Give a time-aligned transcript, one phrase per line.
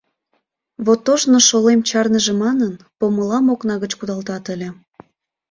[0.85, 4.69] —Вот ожно шолем чарныже манын, помылам окна гыч кудалтат ыле.